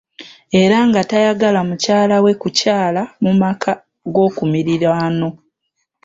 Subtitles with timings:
[0.61, 3.71] Era nga tayagala mukyala we kukyala mu maka
[4.13, 5.29] g'okumirirwano.